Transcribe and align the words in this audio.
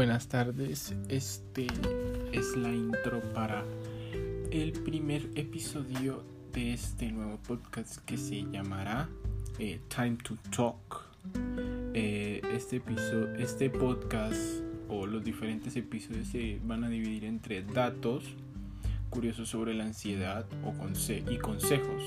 Buenas 0.00 0.28
tardes, 0.28 0.94
este 1.10 1.66
es 2.32 2.56
la 2.56 2.72
intro 2.72 3.20
para 3.34 3.66
el 4.50 4.72
primer 4.72 5.28
episodio 5.34 6.24
de 6.54 6.72
este 6.72 7.12
nuevo 7.12 7.36
podcast 7.46 7.98
que 8.06 8.16
se 8.16 8.50
llamará 8.50 9.10
eh, 9.58 9.78
Time 9.94 10.16
to 10.24 10.38
Talk. 10.56 11.04
Eh, 11.92 12.40
este, 12.50 12.76
episodio, 12.76 13.34
este 13.34 13.68
podcast 13.68 14.62
o 14.88 15.04
los 15.04 15.22
diferentes 15.22 15.76
episodios 15.76 16.28
se 16.28 16.58
van 16.64 16.84
a 16.84 16.88
dividir 16.88 17.26
entre 17.26 17.62
datos 17.62 18.24
curiosos 19.10 19.50
sobre 19.50 19.74
la 19.74 19.84
ansiedad 19.84 20.46
o 20.64 20.72
y 21.30 21.36
consejos 21.36 22.02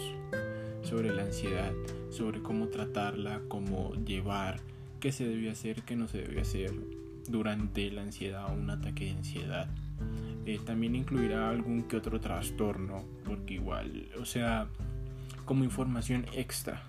sobre 0.81 1.13
la 1.13 1.21
ansiedad, 1.21 1.71
sobre 2.09 2.41
cómo 2.41 2.69
tratarla, 2.69 3.41
cómo 3.49 3.93
llevar, 4.03 4.61
qué 4.99 5.11
se 5.11 5.27
debe 5.27 5.51
hacer, 5.51 5.83
qué 5.83 5.95
no 5.95 6.07
se 6.07 6.23
debe 6.23 6.41
hacer 6.41 7.02
durante 7.27 7.89
la 7.91 8.01
ansiedad 8.01 8.45
o 8.49 8.53
un 8.53 8.69
ataque 8.69 9.05
de 9.05 9.11
ansiedad. 9.11 9.67
Eh, 10.45 10.59
también 10.65 10.95
incluirá 10.95 11.49
algún 11.49 11.83
que 11.83 11.97
otro 11.97 12.19
trastorno, 12.19 13.03
porque 13.25 13.55
igual, 13.55 14.09
o 14.19 14.25
sea, 14.25 14.67
como 15.45 15.63
información 15.63 16.25
extra. 16.33 16.83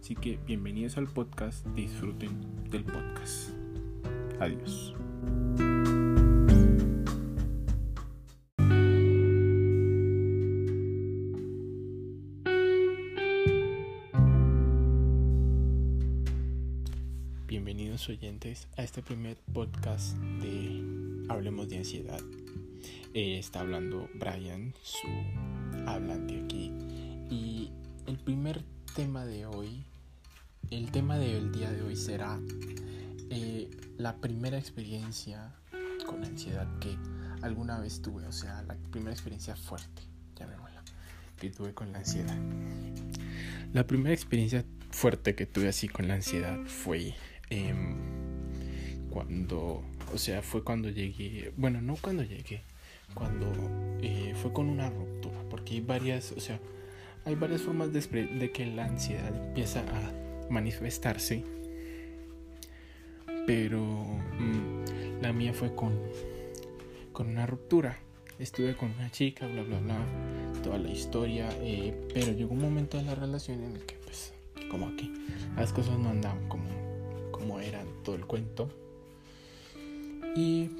Así 0.00 0.14
que 0.16 0.38
bienvenidos 0.46 0.98
al 0.98 1.06
podcast, 1.06 1.64
disfruten 1.68 2.68
del 2.70 2.84
podcast. 2.84 3.50
Adiós. 4.40 4.94
Oyentes 18.08 18.66
a 18.76 18.82
este 18.82 19.00
primer 19.00 19.36
podcast 19.52 20.16
de 20.16 21.26
Hablemos 21.28 21.68
de 21.68 21.78
Ansiedad. 21.78 22.20
Eh, 23.14 23.38
está 23.38 23.60
hablando 23.60 24.08
Brian, 24.14 24.74
su 24.82 25.06
hablante 25.86 26.42
aquí. 26.44 26.72
Y 27.30 27.70
el 28.06 28.18
primer 28.18 28.64
tema 28.96 29.24
de 29.24 29.46
hoy, 29.46 29.84
el 30.70 30.90
tema 30.90 31.16
del 31.16 31.52
día 31.52 31.70
de 31.70 31.82
hoy 31.82 31.94
será 31.94 32.40
eh, 33.30 33.70
la 33.98 34.16
primera 34.16 34.58
experiencia 34.58 35.54
con 36.04 36.24
ansiedad 36.24 36.66
que 36.80 36.96
alguna 37.42 37.78
vez 37.78 38.02
tuve. 38.02 38.26
O 38.26 38.32
sea, 38.32 38.62
la 38.62 38.74
primera 38.90 39.12
experiencia 39.12 39.54
fuerte, 39.54 40.02
llamémosla, 40.34 40.82
que 41.38 41.50
tuve 41.50 41.72
con 41.72 41.92
la 41.92 41.98
ansiedad. 41.98 42.38
La 43.72 43.86
primera 43.86 44.12
experiencia 44.12 44.64
fuerte 44.90 45.34
que 45.34 45.46
tuve 45.46 45.68
así 45.68 45.88
con 45.88 46.08
la 46.08 46.14
ansiedad 46.14 46.58
fue 46.66 47.14
Em, 47.52 47.96
cuando, 49.10 49.82
o 50.14 50.16
sea, 50.16 50.40
fue 50.40 50.64
cuando 50.64 50.88
llegué, 50.88 51.52
bueno, 51.58 51.82
no 51.82 51.96
cuando 52.00 52.22
llegué, 52.22 52.62
cuando 53.12 53.46
eh, 54.00 54.32
fue 54.40 54.54
con 54.54 54.70
una 54.70 54.88
ruptura, 54.88 55.38
porque 55.50 55.74
hay 55.74 55.80
varias, 55.82 56.32
o 56.32 56.40
sea, 56.40 56.58
hay 57.26 57.34
varias 57.34 57.60
formas 57.60 57.92
de, 57.92 58.50
que 58.52 58.64
la 58.64 58.86
ansiedad 58.86 59.36
empieza 59.36 59.80
a 59.80 60.50
manifestarse, 60.50 61.44
pero 63.46 63.82
mm, 63.82 65.20
la 65.20 65.34
mía 65.34 65.52
fue 65.52 65.74
con, 65.74 65.92
con 67.12 67.28
una 67.28 67.44
ruptura. 67.44 67.98
Estuve 68.38 68.74
con 68.74 68.92
una 68.92 69.10
chica, 69.10 69.46
bla, 69.46 69.62
bla, 69.62 69.78
bla, 69.78 69.98
toda 70.64 70.78
la 70.78 70.90
historia, 70.90 71.50
eh, 71.60 71.94
pero 72.14 72.32
llegó 72.32 72.54
un 72.54 72.62
momento 72.62 72.96
de 72.96 73.02
la 73.02 73.14
relación 73.14 73.62
en 73.62 73.76
el 73.76 73.84
que, 73.84 73.96
pues, 73.96 74.32
como 74.70 74.88
aquí, 74.88 75.12
las 75.54 75.70
cosas 75.74 75.98
no 75.98 76.08
andaban 76.08 76.48
como 76.48 76.81
como 77.42 77.58
era 77.58 77.84
todo 78.04 78.14
el 78.14 78.24
cuento. 78.24 78.68
Y 80.36 80.70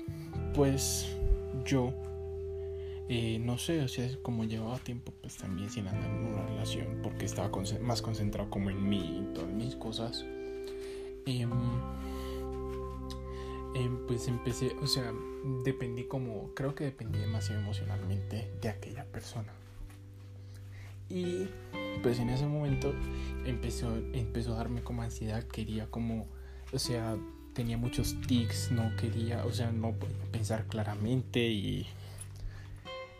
pues 0.54 1.08
yo, 1.66 1.92
eh, 3.08 3.40
no 3.40 3.58
sé, 3.58 3.82
o 3.82 3.88
sea, 3.88 4.08
como 4.22 4.44
llevaba 4.44 4.78
tiempo 4.78 5.12
pues 5.20 5.36
también 5.36 5.70
sin 5.70 5.88
andar 5.88 6.08
en 6.08 6.24
una 6.24 6.46
relación, 6.46 7.00
porque 7.02 7.24
estaba 7.24 7.50
más 7.80 8.00
concentrado 8.00 8.48
como 8.48 8.70
en 8.70 8.88
mí 8.88 9.22
y 9.22 9.34
todas 9.34 9.50
mis 9.50 9.74
cosas. 9.74 10.24
Em, 11.26 11.50
pues 14.06 14.28
empecé, 14.28 14.76
o 14.80 14.86
sea, 14.86 15.12
dependí 15.64 16.04
como, 16.04 16.54
creo 16.54 16.74
que 16.76 16.84
dependí 16.84 17.18
demasiado 17.18 17.60
emocionalmente 17.60 18.52
de 18.60 18.68
aquella 18.68 19.04
persona. 19.06 19.52
Y 21.08 21.48
pues 22.02 22.20
en 22.20 22.30
ese 22.30 22.46
momento 22.46 22.94
empezó, 23.44 23.96
empezó 24.12 24.54
a 24.54 24.58
darme 24.58 24.82
como 24.82 25.02
ansiedad, 25.02 25.42
quería 25.42 25.86
como 25.90 26.26
o 26.72 26.78
sea, 26.78 27.16
tenía 27.52 27.76
muchos 27.76 28.16
tics, 28.26 28.70
no 28.72 28.94
quería, 28.96 29.44
o 29.44 29.52
sea, 29.52 29.70
no 29.72 29.92
podía 29.92 30.24
pensar 30.30 30.64
claramente 30.66 31.40
y, 31.40 31.86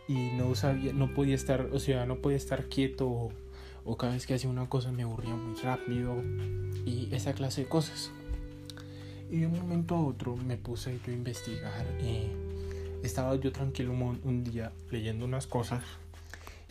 y 0.07 0.31
no 0.35 0.55
sabía, 0.55 0.93
no 0.93 1.13
podía 1.13 1.35
estar, 1.35 1.69
o 1.71 1.79
sea, 1.79 2.05
no 2.05 2.17
podía 2.17 2.37
estar 2.37 2.65
quieto 2.65 3.31
o, 3.85 3.97
cada 3.97 4.13
vez 4.13 4.25
que 4.25 4.33
hacía 4.33 4.49
una 4.49 4.67
cosa 4.69 4.91
me 4.91 5.03
aburría 5.03 5.35
muy 5.35 5.59
rápido 5.59 6.15
y 6.85 7.09
esa 7.11 7.33
clase 7.33 7.63
de 7.63 7.67
cosas. 7.67 8.11
Y 9.29 9.39
de 9.39 9.47
un 9.47 9.59
momento 9.59 9.95
a 9.95 10.01
otro 10.01 10.35
me 10.35 10.57
puse 10.57 10.99
yo 11.05 11.11
a 11.11 11.15
investigar 11.15 11.85
y 12.01 13.05
estaba 13.05 13.35
yo 13.35 13.51
tranquilo 13.51 13.91
un, 13.91 14.43
día 14.43 14.71
leyendo 14.89 15.25
unas 15.25 15.47
cosas 15.47 15.83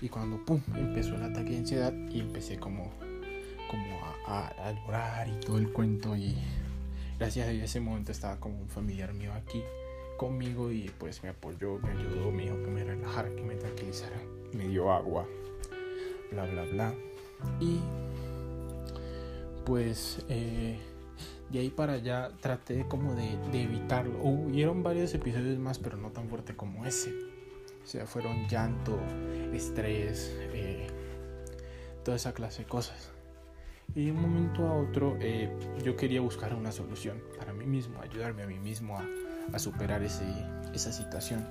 y 0.00 0.08
cuando 0.08 0.44
pum 0.44 0.60
empezó 0.74 1.14
el 1.16 1.22
ataque 1.22 1.50
de 1.50 1.58
ansiedad 1.58 1.92
y 2.10 2.20
empecé 2.20 2.58
como 2.58 2.90
como 3.70 4.00
a 4.26 4.72
llorar 4.84 5.28
y 5.28 5.44
todo 5.44 5.58
el 5.58 5.72
cuento 5.72 6.16
y 6.16 6.36
gracias 7.22 7.46
a 7.46 7.52
ese 7.52 7.78
momento 7.78 8.10
estaba 8.10 8.40
como 8.40 8.58
un 8.58 8.68
familiar 8.68 9.14
mío 9.14 9.32
aquí 9.32 9.62
conmigo 10.16 10.72
y 10.72 10.90
pues 10.98 11.22
me 11.22 11.28
apoyó, 11.28 11.78
me 11.78 11.90
ayudó, 11.90 12.32
me 12.32 12.42
dijo 12.42 12.56
que 12.56 12.66
me 12.68 12.82
relajara, 12.82 13.28
que 13.28 13.42
me 13.42 13.54
tranquilizara, 13.54 14.20
me 14.52 14.66
dio 14.66 14.92
agua, 14.92 15.24
bla, 16.32 16.46
bla, 16.46 16.64
bla. 16.64 16.94
Y 17.60 17.78
pues 19.64 20.24
eh, 20.28 20.80
de 21.50 21.60
ahí 21.60 21.70
para 21.70 21.92
allá 21.92 22.32
traté 22.40 22.88
como 22.88 23.14
de, 23.14 23.34
evitarlo. 23.52 24.18
Hubieron 24.20 24.82
varios 24.82 25.14
episodios 25.14 25.60
más, 25.60 25.78
pero 25.78 25.96
no 25.98 26.10
tan 26.10 26.28
fuerte 26.28 26.56
como 26.56 26.84
ese. 26.86 27.12
O 27.84 27.86
sea, 27.86 28.04
fueron 28.04 28.48
llanto, 28.48 28.98
estrés, 29.52 30.28
eh, 30.54 30.88
toda 32.04 32.16
esa 32.16 32.34
clase 32.34 32.64
de 32.64 32.68
cosas. 32.68 33.12
Y 33.94 34.06
de 34.06 34.12
un 34.12 34.22
momento 34.22 34.66
a 34.66 34.74
otro 34.74 35.18
eh, 35.20 35.50
yo 35.84 35.96
quería 35.96 36.20
buscar 36.20 36.54
una 36.54 36.72
solución 36.72 37.22
para 37.38 37.52
mí 37.52 37.66
mismo, 37.66 38.00
ayudarme 38.00 38.42
a 38.42 38.46
mí 38.46 38.58
mismo 38.58 38.98
a, 38.98 39.58
superar 39.58 40.02
ese, 40.02 40.24
esa 40.74 40.92
situación. 40.92 41.46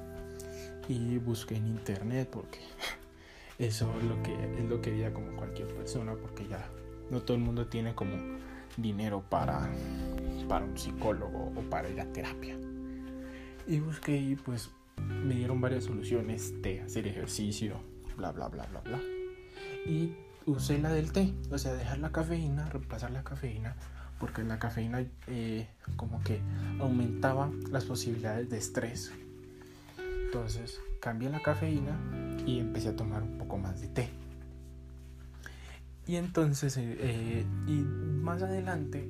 Y 0.88 1.18
busqué 1.20 1.56
en 1.56 1.68
internet 1.68 2.30
porque 2.32 2.60
eso 3.60 3.94
es 4.00 4.04
lo 4.06 4.22
que 4.24 4.34
es 4.34 4.66
lo 4.66 4.82
que 4.82 4.90
quería 4.90 5.14
como 5.14 5.36
cualquier 5.36 5.68
persona 5.68 6.16
porque 6.16 6.48
ya 6.48 6.68
no 7.12 7.22
todo 7.22 7.38
el 7.38 7.44
mundo 7.44 7.68
tiene 7.68 7.94
como 7.94 8.40
dinero 8.78 9.24
para, 9.30 9.70
para 10.48 10.66
un 10.66 10.78
psicólogo 10.78 11.52
o 11.56 11.62
para 11.70 11.90
ir 11.90 12.02
a 12.02 12.06
terapia. 12.12 12.58
Y 13.68 13.80
busqué 13.80 14.18
y 14.18 14.36
pues 14.36 14.72
me 14.98 15.36
dieron 15.36 15.62
varias 15.62 15.84
soluciones 15.84 16.62
de 16.62 16.82
hacer 16.82 17.08
ejercicio, 17.08 17.76
bla 18.18 18.32
bla 18.32 18.48
bla 18.48 18.66
bla 18.66 18.82
bla. 18.82 19.00
Y 19.86 20.16
usé 20.46 20.80
la 20.80 20.90
del 20.92 21.12
té, 21.12 21.34
o 21.52 21.58
sea, 21.58 21.74
dejar 21.74 22.00
la 22.00 22.12
cafeína, 22.12 22.70
reemplazar 22.70 23.12
la 23.12 23.24
cafeína, 23.24 23.76
porque 24.20 24.44
la 24.44 24.60
cafeína 24.60 25.04
eh, 25.28 25.68
como 25.96 26.24
que 26.24 26.42
aumentaba 26.80 27.50
las 27.72 27.86
posibilidades 27.86 28.50
de 28.50 28.58
estrés. 28.58 29.12
Entonces 30.26 30.80
cambié 31.02 31.30
la 31.30 31.42
cafeína 31.42 32.00
y 32.46 32.60
empecé 32.60 32.90
a 32.90 32.96
tomar 32.96 33.24
un 33.24 33.38
poco 33.38 33.58
más 33.58 33.82
de 33.82 33.88
té. 33.88 34.10
Y 36.08 36.16
entonces, 36.16 36.78
eh, 36.78 36.98
eh, 37.00 37.46
y 37.68 37.72
más 37.72 38.42
adelante, 38.42 39.08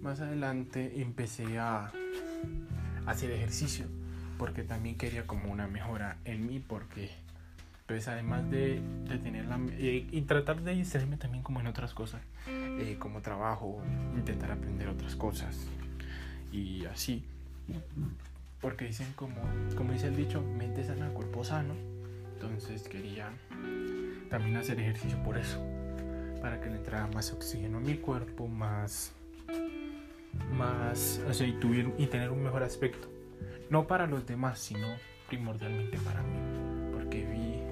más 0.00 0.20
adelante 0.20 1.00
empecé 1.00 1.58
a, 1.58 1.86
a 1.86 3.10
hacer 3.10 3.30
ejercicio, 3.30 3.86
porque 4.38 4.62
también 4.62 4.96
quería 4.96 5.26
como 5.26 5.52
una 5.52 5.66
mejora 5.66 6.18
en 6.24 6.46
mí, 6.46 6.60
porque 6.60 7.10
además 8.08 8.50
de, 8.50 8.80
de 9.08 9.18
tener 9.18 9.46
la... 9.46 9.58
Eh, 9.72 10.06
y 10.10 10.20
tratar 10.22 10.62
de 10.62 10.74
distraerme 10.74 11.16
también 11.16 11.42
como 11.42 11.60
en 11.60 11.66
otras 11.66 11.94
cosas, 11.94 12.20
eh, 12.48 12.96
como 12.98 13.20
trabajo, 13.20 13.82
intentar 14.14 14.50
aprender 14.50 14.88
otras 14.88 15.16
cosas 15.16 15.66
y 16.52 16.84
así. 16.86 17.24
Porque 18.60 18.86
dicen 18.86 19.12
como, 19.16 19.40
como 19.76 19.92
dice 19.92 20.08
el 20.08 20.16
dicho, 20.16 20.42
mente 20.42 20.84
sana, 20.84 21.08
cuerpo 21.10 21.44
sano. 21.44 21.74
Entonces 22.34 22.88
quería 22.88 23.30
también 24.28 24.56
hacer 24.56 24.80
ejercicio 24.80 25.22
por 25.22 25.38
eso, 25.38 25.60
para 26.40 26.60
que 26.60 26.70
le 26.70 26.76
entrara 26.76 27.06
más 27.08 27.32
oxígeno 27.32 27.78
a 27.78 27.80
mi 27.80 27.96
cuerpo, 27.96 28.48
más, 28.48 29.12
más, 30.52 31.20
o 31.28 31.32
sea, 31.34 31.46
y, 31.46 31.56
y 31.98 32.06
tener 32.06 32.30
un 32.30 32.42
mejor 32.42 32.62
aspecto. 32.62 33.08
No 33.70 33.86
para 33.86 34.06
los 34.06 34.26
demás, 34.26 34.58
sino 34.58 34.86
primordialmente 35.28 35.98
para 35.98 36.22
mí, 36.22 36.38
porque 36.92 37.24
vi 37.24 37.62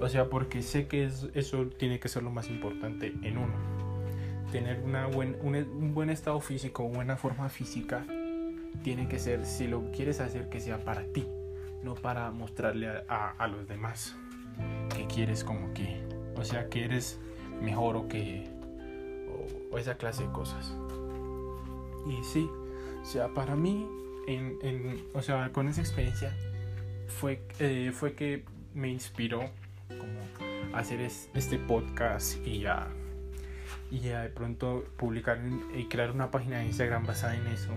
o 0.00 0.08
sea, 0.08 0.28
porque 0.28 0.62
sé 0.62 0.86
que 0.86 1.10
eso 1.34 1.66
tiene 1.66 1.98
que 1.98 2.08
ser 2.08 2.22
lo 2.22 2.30
más 2.30 2.48
importante 2.48 3.14
en 3.22 3.38
uno. 3.38 3.54
Tener 4.52 4.80
una 4.80 5.06
buen, 5.06 5.36
un, 5.42 5.94
buen 5.94 6.10
estado 6.10 6.40
físico, 6.40 6.88
buena 6.88 7.16
forma 7.16 7.48
física 7.48 8.04
tiene 8.82 9.08
que 9.08 9.18
ser, 9.18 9.44
si 9.44 9.66
lo 9.66 9.90
quieres 9.90 10.20
hacer, 10.20 10.48
que 10.48 10.60
sea 10.60 10.78
para 10.84 11.02
ti, 11.12 11.26
no 11.82 11.94
para 11.94 12.30
mostrarle 12.30 12.88
a, 13.08 13.46
los 13.48 13.66
demás 13.66 14.16
que 14.94 15.06
quieres 15.06 15.44
como 15.44 15.72
que, 15.74 16.02
o 16.36 16.44
sea, 16.44 16.68
que 16.68 16.84
eres 16.84 17.20
mejor 17.60 17.96
o 17.96 18.08
que, 18.08 18.48
o, 19.70 19.78
esa 19.78 19.96
clase 19.96 20.24
de 20.24 20.32
cosas. 20.32 20.74
Y 22.06 22.24
sí, 22.24 22.48
o 23.02 23.04
sea, 23.04 23.28
para 23.34 23.56
mí, 23.56 23.86
en, 24.26 24.58
en, 24.62 25.04
o 25.12 25.22
sea, 25.22 25.50
con 25.52 25.68
esa 25.68 25.80
experiencia, 25.80 26.34
fue, 27.08 27.42
eh, 27.58 27.90
fue 27.92 28.14
que 28.14 28.44
me 28.74 28.88
inspiró 28.88 29.50
como 29.88 30.76
hacer 30.76 31.00
este 31.00 31.58
podcast 31.58 32.36
y 32.46 32.60
ya 32.60 32.88
y 33.90 34.00
ya 34.00 34.22
de 34.22 34.28
pronto 34.28 34.84
publicar 34.96 35.40
y 35.76 35.84
crear 35.86 36.10
una 36.10 36.30
página 36.30 36.58
de 36.58 36.66
Instagram 36.66 37.06
basada 37.06 37.36
en 37.36 37.46
eso 37.46 37.72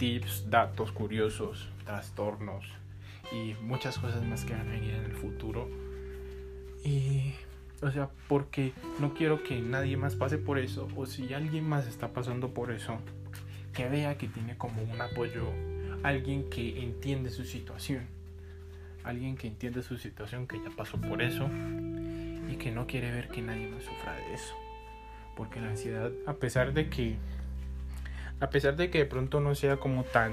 tips, 0.00 0.48
datos 0.48 0.92
curiosos, 0.92 1.68
trastornos 1.84 2.64
y 3.30 3.54
muchas 3.62 3.98
cosas 3.98 4.24
más 4.24 4.46
que 4.46 4.54
van 4.54 4.66
a 4.66 4.72
venir 4.72 4.94
en 4.94 5.04
el 5.04 5.12
futuro. 5.12 5.68
Y, 6.82 7.34
o 7.82 7.90
sea, 7.90 8.08
porque 8.26 8.72
no 8.98 9.12
quiero 9.12 9.42
que 9.42 9.60
nadie 9.60 9.98
más 9.98 10.16
pase 10.16 10.38
por 10.38 10.58
eso, 10.58 10.88
o 10.96 11.04
si 11.04 11.34
alguien 11.34 11.68
más 11.68 11.86
está 11.86 12.14
pasando 12.14 12.54
por 12.54 12.72
eso, 12.72 12.96
que 13.74 13.90
vea 13.90 14.16
que 14.16 14.26
tiene 14.26 14.56
como 14.56 14.82
un 14.82 15.02
apoyo, 15.02 15.52
alguien 16.02 16.48
que 16.48 16.82
entiende 16.82 17.28
su 17.28 17.44
situación, 17.44 18.06
alguien 19.04 19.36
que 19.36 19.46
entiende 19.46 19.82
su 19.82 19.96
situación, 19.96 20.46
que 20.46 20.58
ya 20.58 20.70
pasó 20.76 21.00
por 21.00 21.22
eso 21.22 21.48
y 22.48 22.56
que 22.56 22.70
no 22.70 22.86
quiere 22.86 23.10
ver 23.10 23.28
que 23.28 23.42
nadie 23.42 23.68
más 23.68 23.84
sufra 23.84 24.14
de 24.14 24.34
eso. 24.34 24.54
Porque 25.36 25.60
la 25.60 25.68
ansiedad, 25.68 26.10
a 26.26 26.34
pesar 26.34 26.72
de 26.72 26.90
que 26.90 27.16
a 28.40 28.48
pesar 28.48 28.76
de 28.76 28.90
que 28.90 28.98
de 28.98 29.06
pronto 29.06 29.40
no 29.40 29.54
sea 29.54 29.76
como 29.76 30.04
tan 30.04 30.32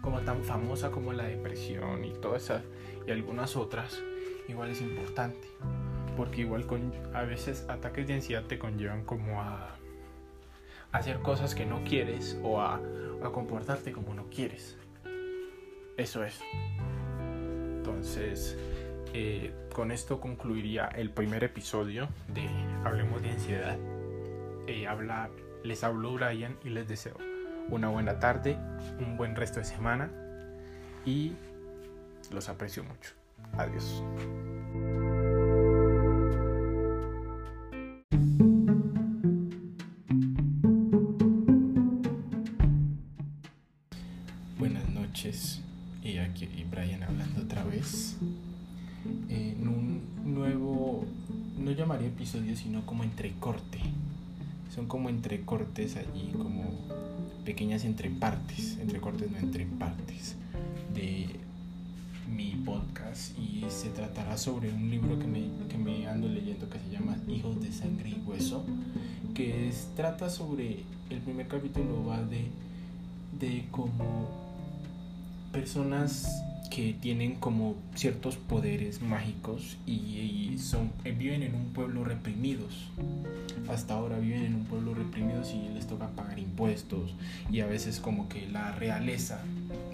como 0.00 0.20
tan 0.22 0.42
famosa 0.42 0.90
como 0.90 1.12
la 1.12 1.24
depresión 1.24 2.04
y 2.04 2.12
todas 2.12 2.44
esas 2.44 2.62
y 3.06 3.10
algunas 3.10 3.56
otras, 3.56 4.02
igual 4.48 4.70
es 4.70 4.80
importante, 4.80 5.46
porque 6.16 6.40
igual 6.40 6.66
con 6.66 6.92
a 7.14 7.22
veces 7.22 7.66
ataques 7.68 8.06
de 8.08 8.14
ansiedad 8.14 8.44
te 8.44 8.58
conllevan 8.58 9.04
como 9.04 9.40
a, 9.40 9.76
hacer 10.90 11.20
cosas 11.20 11.54
que 11.54 11.64
no 11.64 11.84
quieres 11.84 12.38
o 12.42 12.60
a, 12.60 12.80
a 13.24 13.30
comportarte 13.30 13.92
como 13.92 14.14
no 14.14 14.26
quieres. 14.28 14.76
Eso 16.02 16.24
es. 16.24 16.40
Entonces, 17.76 18.58
eh, 19.14 19.52
con 19.72 19.92
esto 19.92 20.20
concluiría 20.20 20.86
el 20.86 21.10
primer 21.10 21.44
episodio 21.44 22.08
de 22.26 22.48
Hablemos 22.84 23.22
de 23.22 23.30
ansiedad. 23.30 23.78
Eh, 24.66 24.88
les 25.62 25.84
hablo 25.84 26.14
Brian 26.14 26.58
y 26.64 26.70
les 26.70 26.88
deseo 26.88 27.16
una 27.68 27.88
buena 27.88 28.18
tarde, 28.18 28.58
un 28.98 29.16
buen 29.16 29.36
resto 29.36 29.60
de 29.60 29.64
semana 29.64 30.10
y 31.06 31.34
los 32.32 32.48
aprecio 32.48 32.82
mucho. 32.82 33.12
Adiós. 33.52 34.02
Buenas 44.58 44.88
noches 44.88 45.62
aquí 46.32 46.64
Brian 46.70 47.02
hablando 47.02 47.42
otra 47.42 47.62
vez 47.64 48.16
en 49.28 49.68
un 49.68 50.00
nuevo, 50.24 51.04
no 51.58 51.70
llamaría 51.72 52.08
episodio 52.08 52.56
sino 52.56 52.84
como 52.86 53.04
entrecorte. 53.04 53.78
Son 54.74 54.86
como 54.86 55.10
entrecortes 55.10 55.96
allí, 55.96 56.32
como 56.32 56.64
pequeñas 57.44 57.84
entrepartes, 57.84 58.78
entrecortes 58.78 59.30
no 59.30 59.38
entrepartes 59.38 60.36
de 60.94 61.26
mi 62.34 62.52
podcast. 62.64 63.38
Y 63.38 63.66
se 63.68 63.90
tratará 63.90 64.38
sobre 64.38 64.72
un 64.72 64.90
libro 64.90 65.18
que 65.18 65.26
me, 65.26 65.42
que 65.68 65.76
me 65.76 66.06
ando 66.06 66.28
leyendo 66.28 66.70
que 66.70 66.78
se 66.78 66.90
llama 66.90 67.16
Hijos 67.28 67.60
de 67.60 67.70
Sangre 67.70 68.10
y 68.10 68.22
Hueso, 68.26 68.64
que 69.34 69.70
trata 69.94 70.30
sobre, 70.30 70.84
el 71.10 71.18
primer 71.18 71.48
capítulo 71.48 72.06
va 72.06 72.22
de, 72.22 72.46
de 73.38 73.66
como 73.70 74.41
personas 75.52 76.42
que 76.74 76.94
tienen 76.94 77.34
como 77.34 77.76
ciertos 77.94 78.36
poderes 78.36 79.02
mágicos 79.02 79.76
y, 79.86 80.56
son, 80.58 80.90
eh, 81.04 81.12
viven 81.12 81.42
en 81.42 81.54
un 81.54 81.66
pueblo 81.66 82.02
reprimidos. 82.02 82.88
Hasta 83.68 83.94
ahora 83.94 84.18
viven 84.18 84.44
en 84.44 84.54
un 84.54 84.64
pueblo 84.64 84.94
reprimidos 84.94 85.52
y 85.52 85.68
les 85.74 85.86
toca 85.86 86.08
pagar 86.08 86.38
impuestos 86.38 87.14
y 87.50 87.60
a 87.60 87.66
veces 87.66 88.00
como 88.00 88.28
que 88.28 88.48
la 88.48 88.72
realeza 88.72 89.42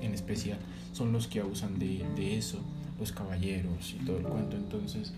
en 0.00 0.14
especial 0.14 0.58
son 0.92 1.12
los 1.12 1.26
que 1.26 1.40
abusan 1.40 1.80
de, 1.80 2.04
de 2.14 2.38
eso, 2.38 2.60
los 2.98 3.10
caballeros 3.10 3.96
y 4.00 4.04
todo 4.04 4.18
el 4.18 4.24
cuento. 4.24 4.56
Entonces, 4.56 5.12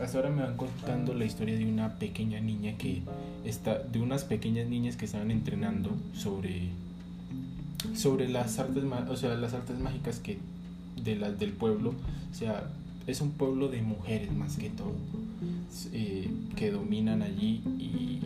hasta 0.00 0.16
ahora 0.16 0.30
me 0.30 0.42
van 0.42 0.56
contando 0.56 1.12
la 1.12 1.26
historia 1.26 1.56
de 1.56 1.66
una 1.66 1.96
pequeña 1.98 2.40
niña 2.40 2.78
que 2.78 3.02
está, 3.44 3.78
de 3.78 4.00
unas 4.00 4.24
pequeñas 4.24 4.66
niñas 4.66 4.96
que 4.96 5.04
estaban 5.04 5.30
entrenando 5.30 5.90
sobre 6.14 6.70
sobre 7.94 8.28
las 8.28 8.58
artes, 8.58 8.84
o 9.08 9.16
sea, 9.16 9.34
las 9.34 9.54
artes 9.54 9.78
mágicas 9.78 10.18
que 10.18 10.38
de 11.02 11.16
las 11.16 11.38
del 11.38 11.52
pueblo, 11.52 11.94
o 12.30 12.34
sea, 12.34 12.70
es 13.06 13.20
un 13.20 13.32
pueblo 13.32 13.68
de 13.68 13.82
mujeres 13.82 14.32
más 14.32 14.56
que 14.56 14.70
todo, 14.70 14.94
eh, 15.92 16.30
que 16.56 16.70
dominan 16.70 17.22
allí 17.22 17.62
y, 17.78 18.20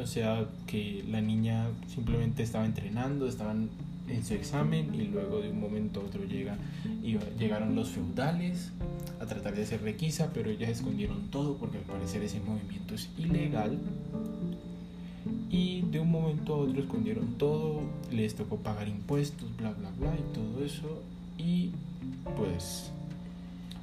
o 0.00 0.06
sea, 0.06 0.46
que 0.66 1.04
la 1.10 1.20
niña 1.20 1.66
simplemente 1.92 2.42
estaba 2.42 2.64
entrenando, 2.64 3.26
estaban 3.26 3.68
en 4.08 4.24
su 4.24 4.34
examen 4.34 4.94
y 4.94 5.08
luego 5.08 5.40
de 5.40 5.50
un 5.50 5.60
momento 5.60 6.00
a 6.00 6.04
otro 6.04 6.24
llega, 6.24 6.56
llegaron 7.38 7.74
los 7.74 7.90
feudales 7.90 8.72
a 9.20 9.26
tratar 9.26 9.54
de 9.54 9.62
hacer 9.62 9.82
requisa, 9.82 10.30
pero 10.32 10.50
ellas 10.50 10.70
escondieron 10.70 11.30
todo 11.30 11.56
porque 11.56 11.78
al 11.78 11.84
parecer 11.84 12.22
ese 12.22 12.40
movimiento 12.40 12.94
es 12.94 13.10
ilegal. 13.18 13.78
Y 15.50 15.82
de 15.82 16.00
un 16.00 16.10
momento 16.10 16.54
a 16.54 16.58
otro 16.58 16.80
escondieron 16.80 17.38
todo, 17.38 17.80
les 18.10 18.34
tocó 18.34 18.56
pagar 18.56 18.88
impuestos, 18.88 19.56
bla, 19.56 19.72
bla, 19.72 19.90
bla 19.98 20.14
y 20.14 20.34
todo 20.34 20.64
eso. 20.64 21.02
Y 21.38 21.70
pues 22.36 22.90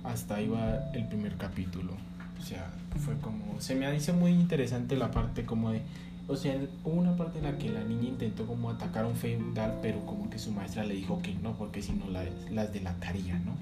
hasta 0.04 0.36
ahí 0.36 0.48
va 0.48 0.92
el 0.94 1.08
primer 1.08 1.36
capítulo. 1.38 1.94
O 2.40 2.44
sea, 2.44 2.72
fue 3.04 3.18
como, 3.18 3.60
se 3.60 3.76
me 3.76 3.94
hizo 3.96 4.14
muy 4.14 4.32
interesante 4.32 4.96
la 4.96 5.10
parte 5.10 5.46
como 5.46 5.72
de, 5.72 5.82
o 6.28 6.36
sea, 6.36 6.56
hubo 6.84 6.94
una 6.94 7.16
parte 7.16 7.40
en 7.40 7.46
la 7.46 7.58
que 7.58 7.70
la 7.70 7.84
niña 7.84 8.10
intentó 8.10 8.46
como 8.46 8.70
atacar 8.70 9.06
a 9.06 9.08
un 9.08 9.16
feudal, 9.16 9.80
pero 9.82 10.06
como 10.06 10.30
que 10.30 10.40
su 10.40 10.52
maestra 10.52 10.84
le 10.84 10.96
dijo 10.96 11.22
que 11.22 11.34
no, 11.36 11.54
porque 11.58 11.82
si 11.82 11.94
no 11.94 12.06
las 12.52 12.74
delataría, 12.74 13.40
¿no? 13.40 13.54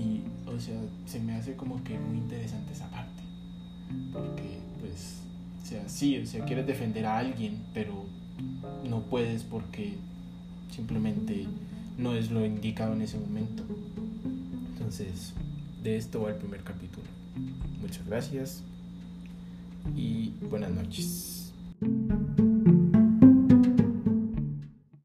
Y, 0.00 0.22
o 0.48 0.58
sea, 0.60 0.80
se 1.06 1.18
me 1.18 1.34
hace 1.34 1.56
como 1.56 1.82
que 1.82 1.98
muy 1.98 2.18
interesante 2.18 2.72
esa 2.72 2.88
parte. 2.90 3.22
Porque, 4.12 4.60
pues, 4.80 5.22
o 5.68 5.70
sea, 5.70 5.86
sí, 5.86 6.16
o 6.16 6.24
sea, 6.24 6.46
quieres 6.46 6.66
defender 6.66 7.04
a 7.04 7.18
alguien, 7.18 7.58
pero 7.74 8.06
no 8.88 9.02
puedes 9.02 9.42
porque 9.42 9.96
simplemente 10.74 11.46
no 11.98 12.14
es 12.14 12.30
lo 12.30 12.46
indicado 12.46 12.94
en 12.94 13.02
ese 13.02 13.18
momento. 13.18 13.64
Entonces, 14.72 15.34
de 15.82 15.98
esto 15.98 16.22
va 16.22 16.30
el 16.30 16.36
primer 16.36 16.62
capítulo. 16.62 17.06
Muchas 17.82 18.06
gracias 18.06 18.62
y 19.94 20.30
buenas 20.48 20.70
noches. 20.70 21.52